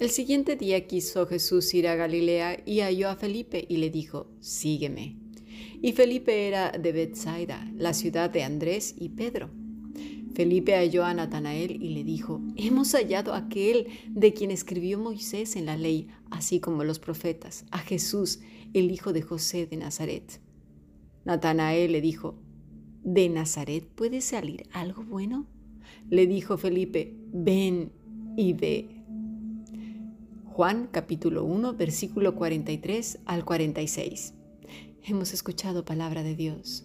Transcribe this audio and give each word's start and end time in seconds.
El 0.00 0.08
siguiente 0.08 0.56
día 0.56 0.86
quiso 0.86 1.26
Jesús 1.26 1.74
ir 1.74 1.86
a 1.86 1.94
Galilea 1.94 2.62
y 2.64 2.80
halló 2.80 3.10
a 3.10 3.16
Felipe 3.16 3.66
y 3.68 3.76
le 3.76 3.90
dijo, 3.90 4.28
sígueme. 4.40 5.18
Y 5.82 5.92
Felipe 5.92 6.48
era 6.48 6.70
de 6.70 6.92
Bethsaida, 6.92 7.70
la 7.76 7.92
ciudad 7.92 8.30
de 8.30 8.42
Andrés 8.42 8.94
y 8.98 9.10
Pedro. 9.10 9.50
Felipe 10.32 10.74
halló 10.74 11.04
a 11.04 11.12
Natanael 11.12 11.72
y 11.82 11.90
le 11.90 12.02
dijo, 12.02 12.40
hemos 12.56 12.92
hallado 12.94 13.34
a 13.34 13.38
aquel 13.44 13.88
de 14.08 14.32
quien 14.32 14.50
escribió 14.50 14.98
Moisés 14.98 15.54
en 15.54 15.66
la 15.66 15.76
ley, 15.76 16.08
así 16.30 16.60
como 16.60 16.82
los 16.82 16.98
profetas, 16.98 17.66
a 17.70 17.78
Jesús, 17.80 18.40
el 18.72 18.90
hijo 18.90 19.12
de 19.12 19.20
José 19.20 19.66
de 19.66 19.76
Nazaret. 19.76 20.40
Natanael 21.26 21.92
le 21.92 22.00
dijo, 22.00 22.38
¿de 23.04 23.28
Nazaret 23.28 23.84
puede 23.86 24.22
salir 24.22 24.66
algo 24.72 25.02
bueno? 25.04 25.46
Le 26.08 26.26
dijo 26.26 26.56
Felipe, 26.56 27.14
ven 27.34 27.92
y 28.38 28.54
ve. 28.54 28.99
Juan 30.60 30.88
capítulo 30.92 31.44
1, 31.44 31.72
versículo 31.72 32.34
43 32.34 33.20
al 33.24 33.46
46. 33.46 34.34
Hemos 35.04 35.32
escuchado 35.32 35.86
palabra 35.86 36.22
de 36.22 36.36
Dios. 36.36 36.84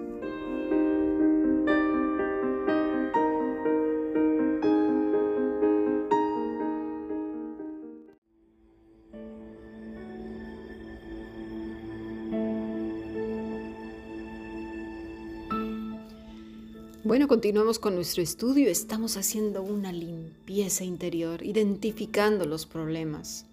Bueno, 17.03 17.27
continuamos 17.27 17.79
con 17.79 17.95
nuestro 17.95 18.21
estudio. 18.21 18.69
Estamos 18.69 19.17
haciendo 19.17 19.63
una 19.63 19.91
limpieza 19.91 20.83
interior, 20.83 21.43
identificando 21.43 22.45
los 22.45 22.67
problemas, 22.67 23.47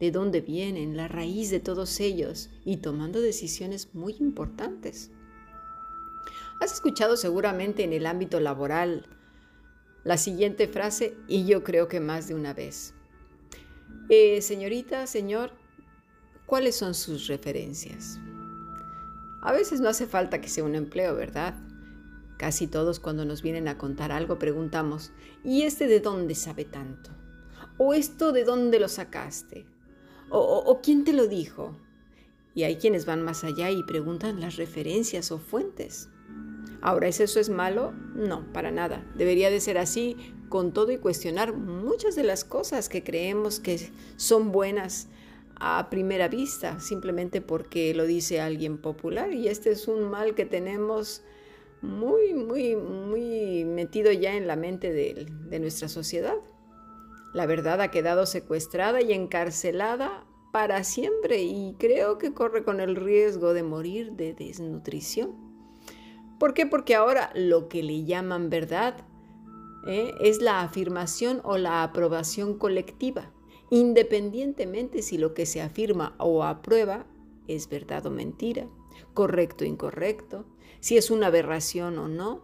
de 0.00 0.10
dónde 0.10 0.40
vienen, 0.40 0.96
la 0.96 1.06
raíz 1.06 1.50
de 1.50 1.60
todos 1.60 2.00
ellos 2.00 2.48
y 2.64 2.78
tomando 2.78 3.20
decisiones 3.20 3.94
muy 3.94 4.16
importantes. 4.18 5.10
Has 6.58 6.72
escuchado 6.72 7.18
seguramente 7.18 7.84
en 7.84 7.92
el 7.92 8.06
ámbito 8.06 8.40
laboral 8.40 9.06
la 10.02 10.16
siguiente 10.16 10.66
frase 10.66 11.18
y 11.28 11.44
yo 11.44 11.64
creo 11.64 11.88
que 11.88 12.00
más 12.00 12.28
de 12.28 12.34
una 12.34 12.54
vez. 12.54 12.94
Eh, 14.08 14.40
señorita, 14.40 15.06
señor, 15.06 15.50
¿cuáles 16.46 16.76
son 16.76 16.94
sus 16.94 17.26
referencias? 17.26 18.18
A 19.42 19.52
veces 19.52 19.82
no 19.82 19.90
hace 19.90 20.06
falta 20.06 20.40
que 20.40 20.48
sea 20.48 20.64
un 20.64 20.74
empleo, 20.74 21.14
¿verdad? 21.14 21.65
Casi 22.36 22.66
todos 22.66 23.00
cuando 23.00 23.24
nos 23.24 23.42
vienen 23.42 23.66
a 23.68 23.78
contar 23.78 24.12
algo 24.12 24.38
preguntamos, 24.38 25.12
¿y 25.42 25.62
este 25.62 25.86
de 25.86 26.00
dónde 26.00 26.34
sabe 26.34 26.64
tanto? 26.64 27.10
¿O 27.78 27.94
esto 27.94 28.32
de 28.32 28.44
dónde 28.44 28.78
lo 28.78 28.88
sacaste? 28.88 29.66
¿O, 30.28 30.80
quién 30.82 31.04
te 31.04 31.12
lo 31.12 31.28
dijo? 31.28 31.76
Y 32.54 32.64
hay 32.64 32.76
quienes 32.76 33.06
van 33.06 33.22
más 33.22 33.44
allá 33.44 33.70
y 33.70 33.82
preguntan 33.84 34.40
las 34.40 34.56
referencias 34.56 35.30
o 35.30 35.38
fuentes. 35.38 36.08
Ahora, 36.80 37.08
¿es 37.08 37.20
eso 37.20 37.38
es 37.38 37.48
malo? 37.48 37.92
No, 38.14 38.52
para 38.52 38.70
nada. 38.70 39.04
Debería 39.14 39.50
de 39.50 39.60
ser 39.60 39.78
así 39.78 40.16
con 40.48 40.72
todo 40.72 40.92
y 40.92 40.98
cuestionar 40.98 41.54
muchas 41.54 42.16
de 42.16 42.24
las 42.24 42.44
cosas 42.44 42.88
que 42.88 43.02
creemos 43.02 43.60
que 43.60 43.90
son 44.16 44.52
buenas 44.52 45.08
a 45.58 45.88
primera 45.90 46.28
vista, 46.28 46.80
simplemente 46.80 47.40
porque 47.40 47.94
lo 47.94 48.04
dice 48.04 48.40
alguien 48.40 48.78
popular. 48.78 49.32
Y 49.32 49.48
este 49.48 49.70
es 49.70 49.88
un 49.88 50.10
mal 50.10 50.34
que 50.34 50.44
tenemos 50.44 51.22
muy, 51.86 52.34
muy, 52.34 52.76
muy 52.76 53.64
metido 53.64 54.12
ya 54.12 54.34
en 54.34 54.46
la 54.46 54.56
mente 54.56 54.92
de, 54.92 55.58
nuestra 55.60 55.88
sociedad. 55.88 56.36
La 57.32 57.46
verdad 57.46 57.80
ha 57.80 57.90
quedado 57.90 58.26
secuestrada 58.26 59.00
y 59.00 59.12
encarcelada 59.12 60.26
para 60.52 60.84
siempre 60.84 61.42
y 61.42 61.74
creo 61.78 62.18
que 62.18 62.34
corre 62.34 62.64
con 62.64 62.80
el 62.80 62.96
riesgo 62.96 63.52
de 63.52 63.62
morir 63.62 64.12
de 64.12 64.34
desnutrición. 64.34 65.34
¿Por 66.38 66.54
qué? 66.54 66.66
Porque 66.66 66.94
ahora 66.94 67.30
lo 67.34 67.68
que 67.68 67.82
le 67.82 68.04
llaman 68.04 68.50
verdad 68.50 68.96
¿eh? 69.86 70.12
es 70.20 70.40
la 70.40 70.60
afirmación 70.62 71.40
o 71.44 71.58
la 71.58 71.82
aprobación 71.82 72.58
colectiva, 72.58 73.32
independientemente 73.70 75.02
si 75.02 75.18
lo 75.18 75.34
que 75.34 75.46
se 75.46 75.62
afirma 75.62 76.14
o 76.18 76.44
aprueba 76.44 77.06
es 77.48 77.68
verdad 77.68 78.06
o 78.06 78.10
mentira, 78.10 78.66
correcto 79.14 79.64
o 79.64 79.66
incorrecto, 79.66 80.44
si 80.80 80.96
es 80.96 81.10
una 81.10 81.28
aberración 81.28 81.98
o 81.98 82.08
no. 82.08 82.42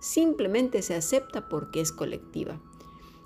Simplemente 0.00 0.82
se 0.82 0.94
acepta 0.94 1.48
porque 1.48 1.80
es 1.80 1.92
colectiva. 1.92 2.60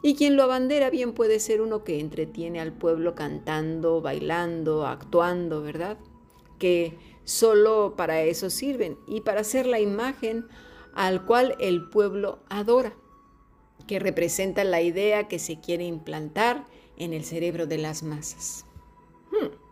Y 0.02 0.14
quien 0.14 0.36
lo 0.36 0.44
abandera 0.44 0.90
bien 0.90 1.12
puede 1.12 1.40
ser 1.40 1.60
uno 1.60 1.82
que 1.82 1.98
entretiene 1.98 2.60
al 2.60 2.72
pueblo 2.72 3.14
cantando, 3.14 4.00
bailando, 4.00 4.86
actuando, 4.86 5.60
¿verdad? 5.60 5.98
Que 6.58 6.96
solo 7.24 7.94
para 7.96 8.22
eso 8.22 8.48
sirven 8.48 8.96
y 9.08 9.22
para 9.22 9.42
ser 9.42 9.66
la 9.66 9.80
imagen 9.80 10.46
al 10.94 11.24
cual 11.24 11.56
el 11.58 11.88
pueblo 11.88 12.38
adora, 12.48 12.94
que 13.86 13.98
representa 13.98 14.64
la 14.64 14.82
idea 14.82 15.28
que 15.28 15.38
se 15.38 15.60
quiere 15.60 15.84
implantar 15.84 16.66
en 16.96 17.12
el 17.12 17.24
cerebro 17.24 17.66
de 17.66 17.78
las 17.78 18.02
masas. 18.02 18.64
Hmm. 19.30 19.67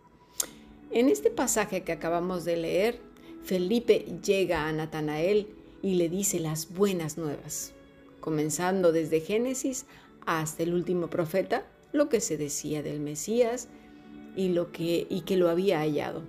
En 0.90 1.08
este 1.08 1.30
pasaje 1.30 1.82
que 1.82 1.92
acabamos 1.92 2.44
de 2.44 2.56
leer, 2.56 2.98
Felipe 3.42 4.06
llega 4.24 4.68
a 4.68 4.72
Natanael 4.72 5.48
y 5.82 5.94
le 5.96 6.08
dice 6.08 6.38
las 6.38 6.72
buenas 6.72 7.18
nuevas, 7.18 7.72
comenzando 8.20 8.92
desde 8.92 9.20
Génesis 9.20 9.86
hasta 10.26 10.62
el 10.62 10.74
último 10.74 11.08
profeta, 11.08 11.66
lo 11.92 12.08
que 12.08 12.20
se 12.20 12.36
decía 12.36 12.82
del 12.82 13.00
Mesías 13.00 13.68
y, 14.36 14.50
lo 14.50 14.70
que, 14.70 15.06
y 15.10 15.22
que 15.22 15.36
lo 15.36 15.48
había 15.48 15.80
hallado, 15.80 16.22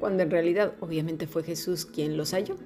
cuando 0.00 0.24
en 0.24 0.30
realidad 0.30 0.74
obviamente 0.80 1.26
fue 1.26 1.44
Jesús 1.44 1.86
quien 1.86 2.16
los 2.16 2.32
halló. 2.32 2.56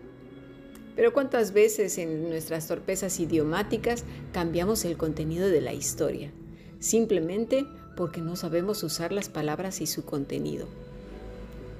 Pero 0.96 1.12
cuántas 1.12 1.52
veces 1.52 1.98
en 1.98 2.28
nuestras 2.30 2.68
torpezas 2.68 3.20
idiomáticas 3.20 4.04
cambiamos 4.32 4.84
el 4.84 4.96
contenido 4.96 5.48
de 5.48 5.60
la 5.60 5.74
historia, 5.74 6.32
simplemente 6.78 7.66
porque 7.96 8.20
no 8.20 8.34
sabemos 8.34 8.82
usar 8.82 9.12
las 9.12 9.28
palabras 9.28 9.80
y 9.80 9.86
su 9.86 10.04
contenido. 10.04 10.66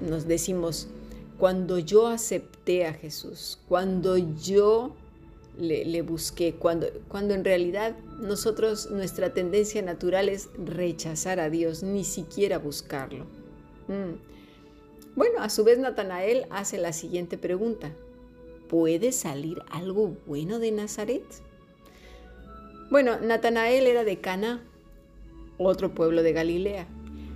Nos 0.01 0.27
decimos, 0.27 0.87
cuando 1.37 1.79
yo 1.79 2.07
acepté 2.07 2.85
a 2.85 2.93
Jesús, 2.93 3.59
cuando 3.67 4.17
yo 4.17 4.95
le, 5.57 6.01
busqué, 6.01 6.55
cuando, 6.55 6.87
cuando 7.07 7.33
en 7.33 7.43
realidad 7.43 7.95
nosotros, 8.19 8.89
nuestra 8.91 9.33
tendencia 9.33 9.81
natural 9.81 10.29
es 10.29 10.49
rechazar 10.57 11.39
a 11.39 11.49
Dios, 11.49 11.83
ni 11.83 12.03
siquiera 12.03 12.57
buscarlo. 12.57 13.25
Mm. 13.87 14.33
Bueno, 15.15 15.41
a 15.41 15.49
su 15.49 15.63
vez 15.63 15.77
Natanael 15.77 16.47
hace 16.49 16.77
la 16.77 16.91
siguiente 16.91 17.37
pregunta. 17.37 17.91
¿Puede 18.67 19.11
salir 19.11 19.61
algo 19.69 20.15
bueno 20.25 20.57
de 20.57 20.71
Nazaret? 20.71 21.23
Bueno, 22.89 23.19
Natanael 23.19 23.85
era 23.85 24.03
de 24.03 24.19
Cana, 24.19 24.63
otro 25.57 25.93
pueblo 25.93 26.23
de 26.23 26.33
Galilea. 26.33 26.87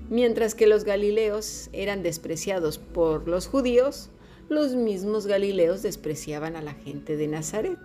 Mientras 0.09 0.56
que 0.56 0.68
los 0.68 0.86
galileos 0.86 1.69
eran 1.74 2.01
despreciados 2.01 2.77
por 2.77 3.27
los 3.27 3.48
judíos, 3.48 4.09
los 4.48 4.74
mismos 4.74 5.27
galileos 5.27 5.81
despreciaban 5.81 6.56
a 6.56 6.62
la 6.62 6.74
gente 6.74 7.18
de 7.18 7.27
Nazaret. 7.27 7.80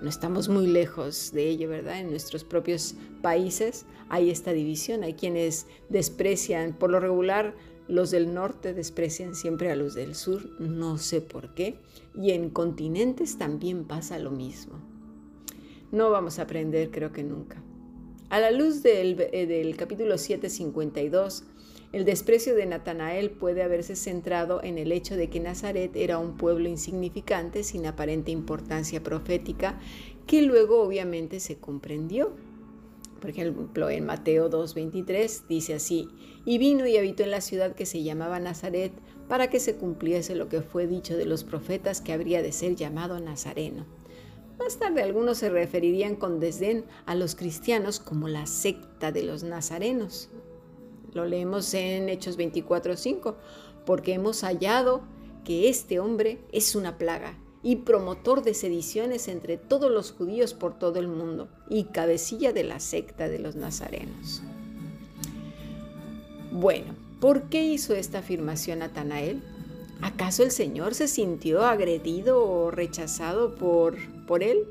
No 0.00 0.08
estamos 0.08 0.48
muy 0.48 0.68
lejos 0.68 1.32
de 1.32 1.48
ello, 1.48 1.68
¿verdad? 1.68 1.98
En 1.98 2.10
nuestros 2.10 2.44
propios 2.44 2.94
países 3.22 3.86
hay 4.08 4.30
esta 4.30 4.52
división. 4.52 5.02
Hay 5.02 5.14
quienes 5.14 5.66
desprecian, 5.88 6.74
por 6.74 6.90
lo 6.90 7.00
regular, 7.00 7.54
los 7.88 8.12
del 8.12 8.32
norte 8.32 8.72
desprecian 8.72 9.34
siempre 9.34 9.72
a 9.72 9.76
los 9.76 9.94
del 9.94 10.14
sur, 10.14 10.48
no 10.60 10.98
sé 10.98 11.20
por 11.20 11.54
qué. 11.54 11.80
Y 12.14 12.30
en 12.30 12.50
continentes 12.50 13.36
también 13.36 13.84
pasa 13.84 14.20
lo 14.20 14.30
mismo. 14.30 14.74
No 15.90 16.10
vamos 16.10 16.38
a 16.38 16.42
aprender, 16.42 16.92
creo 16.92 17.10
que 17.10 17.24
nunca. 17.24 17.63
A 18.34 18.40
la 18.40 18.50
luz 18.50 18.82
del, 18.82 19.14
eh, 19.30 19.74
capítulo 19.78 20.18
752, 20.18 21.44
el 21.92 22.04
desprecio 22.04 22.56
de 22.56 22.66
Natanael 22.66 23.30
puede 23.30 23.62
haberse 23.62 23.94
centrado 23.94 24.60
en 24.64 24.76
el 24.76 24.90
hecho 24.90 25.14
de 25.14 25.30
que 25.30 25.38
Nazaret 25.38 25.94
era 25.94 26.18
un 26.18 26.36
pueblo 26.36 26.68
insignificante 26.68 27.62
sin 27.62 27.86
aparente 27.86 28.32
importancia 28.32 29.04
profética, 29.04 29.78
que 30.26 30.42
luego 30.42 30.82
obviamente 30.82 31.38
se 31.38 31.58
comprendió. 31.58 32.32
Por 33.20 33.30
ejemplo, 33.30 33.88
en 33.88 34.04
Mateo 34.04 34.50
2.23 34.50 35.46
dice 35.46 35.74
así, 35.74 36.08
y 36.44 36.58
vino 36.58 36.88
y 36.88 36.96
habitó 36.96 37.22
en 37.22 37.30
la 37.30 37.40
ciudad 37.40 37.76
que 37.76 37.86
se 37.86 38.02
llamaba 38.02 38.40
Nazaret, 38.40 38.90
para 39.28 39.48
que 39.48 39.60
se 39.60 39.76
cumpliese 39.76 40.34
lo 40.34 40.48
que 40.48 40.60
fue 40.60 40.88
dicho 40.88 41.16
de 41.16 41.24
los 41.24 41.44
profetas 41.44 42.00
que 42.00 42.12
habría 42.12 42.42
de 42.42 42.50
ser 42.50 42.74
llamado 42.74 43.20
Nazareno. 43.20 43.86
Más 44.58 44.78
tarde 44.78 45.02
algunos 45.02 45.38
se 45.38 45.50
referirían 45.50 46.16
con 46.16 46.40
desdén 46.40 46.84
a 47.06 47.14
los 47.14 47.34
cristianos 47.34 47.98
como 47.98 48.28
la 48.28 48.46
secta 48.46 49.10
de 49.12 49.22
los 49.22 49.42
nazarenos. 49.42 50.30
Lo 51.12 51.26
leemos 51.26 51.74
en 51.74 52.08
Hechos 52.08 52.36
24:5, 52.36 53.36
porque 53.84 54.14
hemos 54.14 54.42
hallado 54.42 55.02
que 55.44 55.68
este 55.68 56.00
hombre 56.00 56.38
es 56.52 56.74
una 56.74 56.98
plaga 56.98 57.38
y 57.62 57.76
promotor 57.76 58.42
de 58.42 58.54
sediciones 58.54 59.28
entre 59.28 59.56
todos 59.56 59.90
los 59.90 60.12
judíos 60.12 60.54
por 60.54 60.78
todo 60.78 60.98
el 60.98 61.08
mundo 61.08 61.48
y 61.68 61.84
cabecilla 61.84 62.52
de 62.52 62.64
la 62.64 62.78
secta 62.78 63.28
de 63.28 63.38
los 63.38 63.56
nazarenos. 63.56 64.42
Bueno, 66.52 66.94
¿por 67.20 67.48
qué 67.48 67.64
hizo 67.64 67.94
esta 67.94 68.18
afirmación 68.18 68.80
Natanael? 68.80 69.42
¿Acaso 70.00 70.42
el 70.42 70.50
Señor 70.50 70.94
se 70.94 71.08
sintió 71.08 71.64
agredido 71.64 72.42
o 72.42 72.70
rechazado 72.70 73.54
por, 73.54 73.96
por 74.26 74.42
él? 74.42 74.66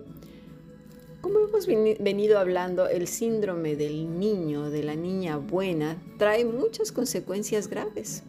Como 1.21 1.39
hemos 1.39 1.67
venido 1.67 2.37
hablando, 2.37 2.87
el 2.89 3.07
síndrome 3.07 3.77
del 3.77 4.19
niño, 4.19 4.69
de 4.69 4.83
la 4.83 4.95
niña 4.95 5.37
buena, 5.37 5.97
trae 6.17 6.43
muchas 6.43 6.91
consecuencias 6.91 7.69
graves. 7.69 8.23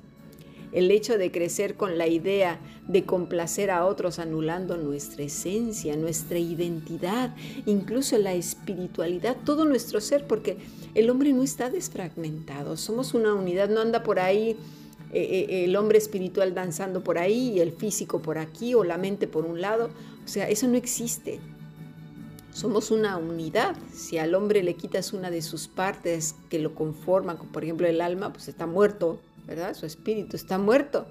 El 0.70 0.90
hecho 0.92 1.18
de 1.18 1.32
crecer 1.32 1.74
con 1.74 1.98
la 1.98 2.06
idea 2.06 2.60
de 2.86 3.04
complacer 3.04 3.72
a 3.72 3.84
otros 3.84 4.20
anulando 4.20 4.76
nuestra 4.76 5.24
esencia, 5.24 5.96
nuestra 5.96 6.38
identidad, 6.38 7.34
incluso 7.66 8.16
la 8.18 8.34
espiritualidad, 8.34 9.36
todo 9.44 9.64
nuestro 9.64 10.00
ser, 10.00 10.26
porque 10.26 10.58
el 10.94 11.10
hombre 11.10 11.32
no 11.32 11.42
está 11.42 11.70
desfragmentado, 11.70 12.76
somos 12.76 13.12
una 13.12 13.34
unidad, 13.34 13.68
no 13.68 13.80
anda 13.80 14.04
por 14.04 14.20
ahí 14.20 14.56
eh, 15.14 15.46
eh, 15.48 15.64
el 15.64 15.76
hombre 15.76 15.98
espiritual 15.98 16.54
danzando 16.54 17.04
por 17.04 17.18
ahí 17.18 17.50
y 17.50 17.60
el 17.60 17.72
físico 17.72 18.20
por 18.20 18.38
aquí 18.38 18.74
o 18.74 18.82
la 18.82 18.98
mente 18.98 19.28
por 19.28 19.46
un 19.46 19.60
lado, 19.60 19.90
o 20.24 20.28
sea, 20.28 20.48
eso 20.48 20.66
no 20.66 20.76
existe. 20.76 21.40
Somos 22.52 22.90
una 22.90 23.16
unidad. 23.16 23.76
Si 23.92 24.18
al 24.18 24.34
hombre 24.34 24.62
le 24.62 24.74
quitas 24.74 25.12
una 25.12 25.30
de 25.30 25.42
sus 25.42 25.68
partes 25.68 26.34
que 26.50 26.58
lo 26.58 26.74
conforman, 26.74 27.36
como 27.36 27.52
por 27.52 27.64
ejemplo 27.64 27.86
el 27.86 28.00
alma, 28.00 28.32
pues 28.32 28.48
está 28.48 28.66
muerto, 28.66 29.20
¿verdad? 29.46 29.74
Su 29.74 29.86
espíritu 29.86 30.36
está 30.36 30.58
muerto. 30.58 31.06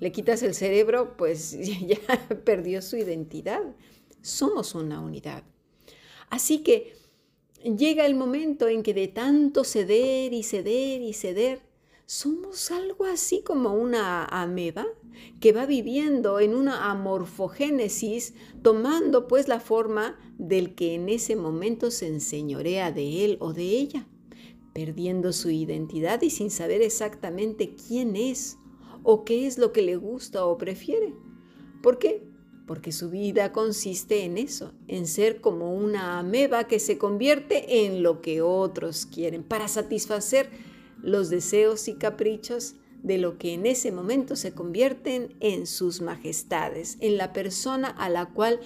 Le 0.00 0.12
quitas 0.12 0.42
el 0.42 0.54
cerebro, 0.54 1.14
pues 1.16 1.56
ya 1.86 1.98
perdió 2.44 2.82
su 2.82 2.96
identidad. 2.96 3.62
Somos 4.20 4.74
una 4.74 5.00
unidad. 5.00 5.44
Así 6.30 6.58
que 6.58 6.94
llega 7.62 8.06
el 8.06 8.14
momento 8.14 8.68
en 8.68 8.82
que 8.82 8.94
de 8.94 9.08
tanto 9.08 9.64
ceder 9.64 10.32
y 10.32 10.42
ceder 10.42 11.02
y 11.02 11.12
ceder, 11.12 11.60
somos 12.06 12.70
algo 12.70 13.04
así 13.04 13.42
como 13.42 13.74
una 13.74 14.24
ameba 14.26 14.86
que 15.40 15.52
va 15.52 15.66
viviendo 15.66 16.38
en 16.38 16.54
una 16.54 16.90
amorfogénesis, 16.90 18.34
tomando 18.62 19.26
pues 19.26 19.48
la 19.48 19.58
forma 19.58 20.16
del 20.38 20.76
que 20.76 20.94
en 20.94 21.08
ese 21.08 21.34
momento 21.34 21.90
se 21.90 22.06
enseñorea 22.06 22.92
de 22.92 23.24
él 23.24 23.38
o 23.40 23.52
de 23.52 23.64
ella, 23.64 24.06
perdiendo 24.72 25.32
su 25.32 25.50
identidad 25.50 26.22
y 26.22 26.30
sin 26.30 26.50
saber 26.50 26.80
exactamente 26.80 27.74
quién 27.74 28.14
es 28.14 28.56
o 29.02 29.24
qué 29.24 29.48
es 29.48 29.58
lo 29.58 29.72
que 29.72 29.82
le 29.82 29.96
gusta 29.96 30.46
o 30.46 30.58
prefiere. 30.58 31.12
¿Por 31.82 31.98
qué? 31.98 32.22
Porque 32.68 32.92
su 32.92 33.10
vida 33.10 33.52
consiste 33.52 34.24
en 34.24 34.38
eso, 34.38 34.74
en 34.86 35.08
ser 35.08 35.40
como 35.40 35.74
una 35.74 36.18
ameba 36.20 36.64
que 36.64 36.78
se 36.78 36.98
convierte 36.98 37.84
en 37.84 38.02
lo 38.04 38.20
que 38.20 38.42
otros 38.42 39.06
quieren 39.06 39.42
para 39.42 39.66
satisfacer 39.66 40.50
los 41.02 41.30
deseos 41.30 41.88
y 41.88 41.94
caprichos 41.94 42.74
de 43.02 43.18
lo 43.18 43.38
que 43.38 43.54
en 43.54 43.66
ese 43.66 43.92
momento 43.92 44.36
se 44.36 44.52
convierten 44.52 45.34
en 45.40 45.66
sus 45.66 46.00
majestades, 46.00 46.98
en 47.00 47.16
la 47.16 47.32
persona 47.32 47.88
a 47.88 48.08
la 48.08 48.26
cual 48.26 48.60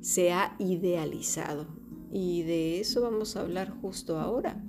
se 0.00 0.32
ha 0.32 0.54
idealizado. 0.58 1.66
Y 2.12 2.42
de 2.42 2.80
eso 2.80 3.00
vamos 3.00 3.36
a 3.36 3.40
hablar 3.40 3.70
justo 3.80 4.18
ahora, 4.18 4.62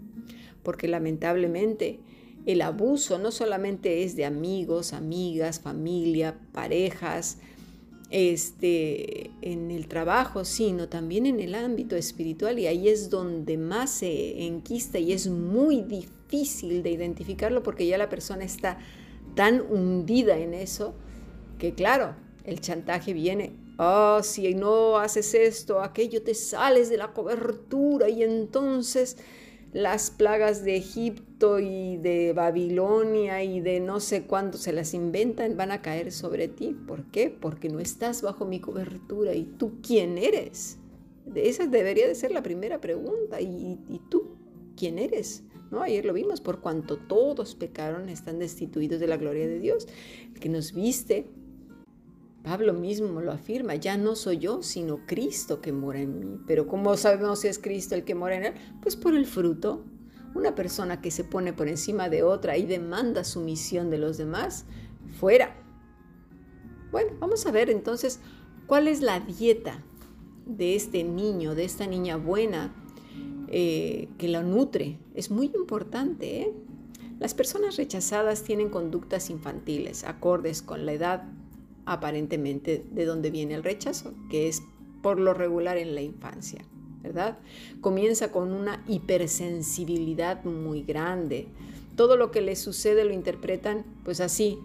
porque 0.64 0.88
lamentablemente 0.88 2.00
el 2.46 2.62
abuso 2.62 3.20
no 3.20 3.31
solamente 3.31 4.04
es 4.04 4.16
de 4.16 4.25
amigos, 4.25 4.94
amigas, 4.94 5.60
familia, 5.60 6.40
parejas, 6.54 7.40
este, 8.10 9.31
en 9.42 9.70
el 9.70 9.90
trabajo, 9.90 10.46
sino 10.46 10.88
también 10.88 11.25
en 11.25 11.42
el 11.42 11.56
ámbito 11.56 11.98
espiritual 11.98 12.58
y 12.58 12.68
ahí 12.68 12.88
es 12.88 13.10
donde 13.10 13.58
más 13.58 13.90
se 13.90 14.46
enquista 14.46 14.98
y 15.00 15.12
es 15.12 15.28
muy 15.28 15.81
difícil 15.81 16.17
de 16.29 16.89
identificarlo 16.89 17.63
porque 17.63 17.88
ya 17.88 17.97
la 17.97 18.09
persona 18.09 18.44
está 18.44 18.77
tan 19.35 19.62
hundida 19.62 20.38
en 20.38 20.53
eso 20.53 20.94
que 21.57 21.74
claro, 21.74 22.15
el 22.44 22.62
chantaje 22.62 23.13
viene, 23.13 23.53
oh, 23.77 24.21
si 24.24 24.53
no 24.53 24.97
haces 24.97 25.33
esto, 25.33 25.81
aquello, 25.81 26.21
te 26.24 26.33
sales 26.33 26.89
de 26.89 26.97
la 26.97 27.13
cobertura 27.13 28.09
y 28.09 28.24
entonces 28.24 29.18
las 29.74 30.12
plagas 30.12 30.63
de 30.63 30.77
Egipto 30.77 31.59
y 31.59 31.97
de 31.97 32.33
Babilonia 32.33 33.44
y 33.44 33.59
de 33.59 33.79
no 33.79 34.00
sé 34.00 34.24
cuánto 34.24 34.57
se 34.57 34.71
las 34.71 34.94
inventan 34.94 35.57
van 35.57 35.71
a 35.71 35.81
caer 35.81 36.12
sobre 36.12 36.47
ti. 36.47 36.75
¿Por 36.88 37.03
qué? 37.12 37.29
Porque 37.29 37.69
no 37.69 37.79
estás 37.79 38.21
bajo 38.21 38.45
mi 38.45 38.59
cobertura. 38.59 39.33
¿Y 39.33 39.44
tú 39.44 39.74
quién 39.85 40.18
eres? 40.18 40.77
Esa 41.35 41.68
debería 41.68 42.07
de 42.07 42.15
ser 42.15 42.31
la 42.31 42.41
primera 42.41 42.79
pregunta. 42.79 43.41
¿Y, 43.41 43.77
y 43.89 44.01
tú 44.09 44.38
quién 44.77 44.97
eres? 45.00 45.44
Ayer 45.81 46.06
lo 46.06 46.14
vimos, 46.14 46.42
por 46.42 46.60
cuanto 46.60 46.98
todos 46.98 47.56
pecaron, 47.56 48.10
están 48.10 48.40
destituidos 48.40 49.00
de 49.00 49.08
la 49.08 49.18
gloria 49.18 49.48
de 49.48 49.60
Dios. 49.60 49.88
El 50.34 50.40
que 50.40 50.50
nos 50.50 50.74
viste, 50.74 51.28
Pablo 52.44 52.74
mismo 52.74 53.22
lo 53.22 53.31
afirma, 53.31 53.75
ya 53.75 53.98
no 53.98 54.16
soy 54.16 54.38
yo, 54.38 54.64
sino 54.64 55.06
Cristo 55.06 55.62
que 55.62 55.74
mora 55.74 56.00
en 56.00 56.19
mí. 56.19 56.40
Pero 56.48 56.68
¿cómo 56.68 56.96
sabemos 56.96 57.39
si 57.39 57.48
es 57.48 57.60
Cristo 57.60 57.96
el 57.96 58.06
que 58.06 58.15
mora 58.15 58.36
en 58.38 58.46
él? 58.46 58.53
Pues 58.82 58.96
por 58.96 59.13
el 59.13 59.25
fruto. 59.25 59.84
Una 60.34 60.56
persona 60.56 61.01
que 61.01 61.10
se 61.10 61.24
pone 61.24 61.51
por 61.51 61.68
encima 61.68 62.10
de 62.10 62.22
otra 62.22 62.58
y 62.58 62.65
demanda 62.65 63.24
sumisión 63.24 63.89
de 63.89 63.98
los 63.98 64.18
demás, 64.18 64.65
fuera. 65.20 65.56
Bueno, 66.91 67.13
vamos 67.20 67.46
a 67.46 67.51
ver 67.51 67.70
entonces 67.70 68.20
cuál 68.68 68.88
es 68.88 69.01
la 69.01 69.20
dieta 69.20 69.84
de 70.46 70.75
este 70.75 71.03
niño, 71.03 71.56
de 71.56 71.65
esta 71.65 71.88
niña 71.88 72.18
buena 72.18 72.74
eh, 73.48 74.10
que 74.18 74.27
la 74.27 74.44
nutre. 74.44 75.00
Es 75.16 75.32
muy 75.32 75.51
importante. 75.56 76.42
¿eh? 76.42 76.54
Las 77.20 77.34
personas 77.34 77.77
rechazadas 77.77 78.44
tienen 78.44 78.70
conductas 78.70 79.30
infantiles, 79.30 80.04
acordes 80.04 80.62
con 80.62 80.86
la 80.86 80.94
edad 80.94 81.24
aparentemente 81.86 82.86
de 82.92 83.06
donde 83.06 83.32
viene 83.32 83.56
el 83.56 83.63
rechazo, 83.63 84.13
que 84.30 84.48
es 84.48 84.62
por 85.01 85.20
lo 85.20 85.34
regular 85.34 85.77
en 85.77 85.96
la 85.96 86.01
infancia, 86.01 86.66
¿verdad? 87.01 87.39
Comienza 87.82 88.32
con 88.32 88.51
una 88.51 88.84
hipersensibilidad 88.88 90.44
muy 90.44 90.84
grande. 90.84 91.48
Todo 91.96 92.18
lo 92.18 92.30
que 92.30 92.42
les 92.42 92.60
sucede 92.60 93.06
lo 93.06 93.13
interpretan 93.13 93.86
pues 94.04 94.20
así, 94.20 94.60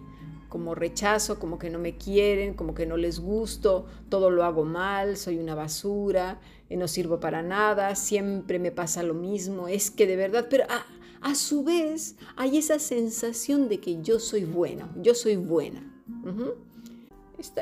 como 0.53 0.75
rechazo, 0.75 1.39
como 1.39 1.57
que 1.57 1.71
no 1.71 1.79
me 1.79 1.97
quieren, 1.97 2.53
como 2.53 2.75
que 2.75 2.85
no 2.85 2.95
les 2.95 3.19
gusto, 3.19 3.87
todo 4.07 4.29
lo 4.29 4.43
hago 4.43 4.65
mal, 4.65 5.17
soy 5.17 5.39
una 5.39 5.55
basura, 5.55 6.39
eh, 6.69 6.77
no 6.77 6.87
sirvo 6.87 7.19
para 7.19 7.41
nada, 7.41 7.95
siempre 7.95 8.59
me 8.59 8.69
pasa 8.69 9.01
lo 9.01 9.15
mismo, 9.15 9.67
es 9.67 9.89
que 9.89 10.05
de 10.05 10.15
verdad, 10.15 10.45
pero 10.51 10.65
a, 10.69 11.33
su 11.33 11.63
vez 11.63 12.17
hay 12.35 12.59
esa 12.59 12.77
sensación 12.77 13.67
de 13.67 13.79
que 13.79 14.03
yo 14.03 14.19
soy 14.19 14.45
bueno, 14.45 14.89
yo 15.01 15.15
soy 15.15 15.37
buena. 15.37 15.81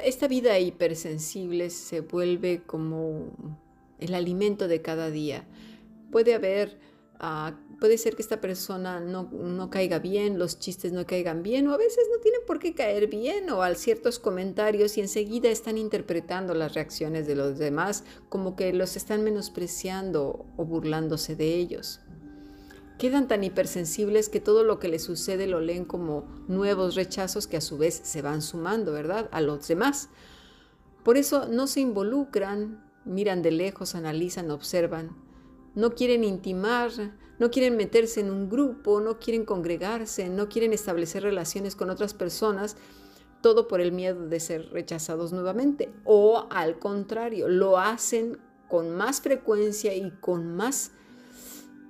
Esta, 0.03 0.27
vida 0.27 0.59
hipersensible 0.59 1.69
se 1.69 2.01
vuelve 2.01 2.61
como 2.65 3.57
el 3.99 4.13
alimento 4.15 4.67
de 4.67 4.81
cada 4.81 5.09
día. 5.09 5.45
Puede 6.11 6.33
haber, 6.33 6.77
ah, 7.21 7.53
puede 7.81 7.97
ser 7.97 8.15
que 8.15 8.21
esta 8.21 8.39
persona 8.39 8.99
no, 8.99 9.23
no, 9.31 9.71
caiga 9.71 9.97
bien, 9.97 10.37
los 10.37 10.59
chistes 10.59 10.93
no 10.93 11.03
caigan 11.07 11.41
bien, 11.41 11.67
o 11.67 11.73
a 11.73 11.77
veces 11.77 12.07
no 12.13 12.21
tienen 12.21 12.41
por 12.45 12.59
qué 12.59 12.75
caer 12.75 13.07
bien, 13.07 13.49
o 13.49 13.63
a 13.63 13.73
ciertos 13.73 14.19
comentarios 14.19 14.99
y 14.99 15.01
enseguida 15.01 15.49
están 15.49 15.79
interpretando 15.79 16.53
las 16.53 16.75
reacciones 16.75 17.25
de 17.25 17.33
los 17.33 17.57
demás 17.57 18.03
como 18.29 18.55
que 18.55 18.71
los 18.71 18.95
están 18.95 19.23
menospreciando 19.23 20.45
o 20.57 20.63
burlándose 20.63 21.35
de 21.35 21.55
ellos 21.55 22.01
quedan 22.99 23.27
tan 23.27 23.43
hipersensibles 23.43 24.29
que 24.29 24.39
todo 24.39 24.63
lo 24.63 24.77
que 24.77 24.87
les 24.87 25.03
sucede 25.03 25.47
lo 25.47 25.59
leen 25.59 25.85
como 25.85 26.27
nuevos 26.47 26.93
rechazos 26.93 27.47
que 27.47 27.57
a 27.57 27.61
su 27.61 27.79
vez 27.79 27.99
se 28.03 28.21
van 28.21 28.43
sumando, 28.43 28.91
¿verdad?, 28.91 29.27
a 29.31 29.41
los 29.41 29.67
demás. 29.67 30.09
Por 31.03 31.17
eso 31.17 31.47
no 31.47 31.65
se 31.65 31.79
involucran, 31.79 32.87
miran 33.03 33.41
de 33.41 33.49
lejos, 33.49 33.95
analizan, 33.95 34.51
observan, 34.51 35.15
no 35.75 35.91
quieren 35.91 36.23
intimar, 36.23 36.91
no 37.39 37.49
quieren 37.49 37.77
meterse 37.77 38.19
en 38.19 38.29
un 38.29 38.49
grupo, 38.49 38.99
no 38.99 39.19
quieren 39.19 39.45
congregarse, 39.45 40.29
no 40.29 40.49
quieren 40.49 40.73
establecer 40.73 41.23
relaciones 41.23 41.75
con 41.75 41.89
otras 41.89 42.13
personas, 42.13 42.77
todo 43.41 43.67
por 43.67 43.81
el 43.81 43.91
miedo 43.91 44.27
de 44.27 44.39
ser 44.39 44.69
rechazados 44.71 45.33
nuevamente. 45.33 45.91
O 46.03 46.47
al 46.51 46.77
contrario, 46.77 47.47
lo 47.47 47.79
hacen 47.79 48.37
con 48.67 48.95
más 48.95 49.21
frecuencia 49.21 49.95
y 49.95 50.11
con 50.11 50.55
más 50.55 50.91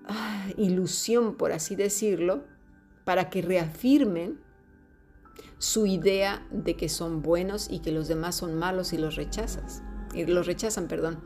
ah, 0.05 0.47
ilusión, 0.57 1.35
por 1.35 1.51
así 1.51 1.75
decirlo, 1.75 2.45
para 3.03 3.29
que 3.29 3.41
reafirmen 3.41 4.39
su 5.57 5.85
idea 5.85 6.47
de 6.49 6.75
que 6.75 6.89
son 6.89 7.21
buenos 7.21 7.69
y 7.69 7.79
que 7.79 7.91
los 7.91 8.07
demás 8.07 8.35
son 8.35 8.55
malos 8.55 8.93
y 8.93 8.97
los 8.97 9.15
rechazas. 9.15 9.83
Y 10.13 10.25
los 10.25 10.47
rechazan, 10.47 10.87
perdón. 10.87 11.19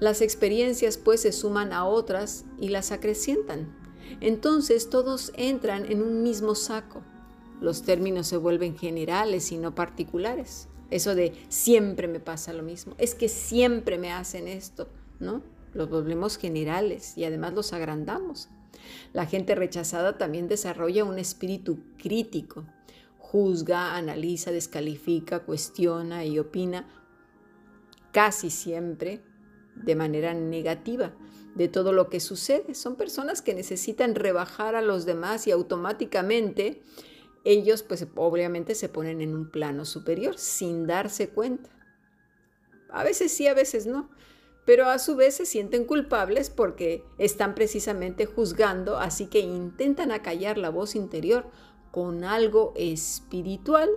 Las 0.00 0.20
experiencias 0.20 0.96
pues 0.96 1.22
se 1.22 1.32
suman 1.32 1.72
a 1.72 1.84
otras 1.84 2.44
y 2.58 2.68
las 2.68 2.92
acrecientan. 2.92 3.74
Entonces 4.20 4.90
todos 4.90 5.32
entran 5.36 5.90
en 5.90 6.02
un 6.02 6.22
mismo 6.22 6.54
saco. 6.54 7.02
Los 7.60 7.82
términos 7.82 8.28
se 8.28 8.36
vuelven 8.36 8.78
generales 8.78 9.50
y 9.50 9.58
no 9.58 9.74
particulares. 9.74 10.68
Eso 10.90 11.14
de 11.14 11.32
siempre 11.48 12.08
me 12.08 12.20
pasa 12.20 12.52
lo 12.52 12.62
mismo, 12.62 12.94
es 12.96 13.14
que 13.14 13.28
siempre 13.28 13.98
me 13.98 14.10
hacen 14.10 14.48
esto, 14.48 14.88
¿no? 15.18 15.42
Los 15.74 15.90
volvemos 15.90 16.38
generales 16.38 17.18
y 17.18 17.24
además 17.24 17.52
los 17.52 17.72
agrandamos. 17.74 18.48
La 19.12 19.26
gente 19.26 19.54
rechazada 19.54 20.16
también 20.16 20.48
desarrolla 20.48 21.04
un 21.04 21.18
espíritu 21.18 21.80
crítico. 21.98 22.64
Juzga, 23.18 23.96
analiza, 23.96 24.50
descalifica, 24.50 25.40
cuestiona 25.40 26.24
y 26.24 26.38
opina 26.38 26.86
casi 28.12 28.48
siempre 28.48 29.20
de 29.84 29.94
manera 29.94 30.34
negativa 30.34 31.14
de 31.54 31.68
todo 31.68 31.92
lo 31.92 32.08
que 32.08 32.20
sucede. 32.20 32.74
Son 32.74 32.96
personas 32.96 33.42
que 33.42 33.54
necesitan 33.54 34.14
rebajar 34.14 34.74
a 34.74 34.82
los 34.82 35.06
demás 35.06 35.46
y 35.46 35.50
automáticamente 35.50 36.82
ellos 37.44 37.82
pues 37.82 38.06
obviamente 38.14 38.74
se 38.74 38.88
ponen 38.88 39.20
en 39.20 39.34
un 39.34 39.50
plano 39.50 39.84
superior 39.84 40.38
sin 40.38 40.86
darse 40.86 41.28
cuenta. 41.28 41.70
A 42.90 43.04
veces 43.04 43.32
sí, 43.32 43.46
a 43.46 43.54
veces 43.54 43.86
no, 43.86 44.10
pero 44.64 44.86
a 44.86 44.98
su 44.98 45.16
vez 45.16 45.36
se 45.36 45.46
sienten 45.46 45.84
culpables 45.84 46.50
porque 46.50 47.02
están 47.18 47.54
precisamente 47.54 48.26
juzgando, 48.26 48.98
así 48.98 49.26
que 49.26 49.40
intentan 49.40 50.12
acallar 50.12 50.58
la 50.58 50.70
voz 50.70 50.94
interior 50.94 51.46
con 51.90 52.22
algo 52.24 52.72
espiritual 52.76 53.88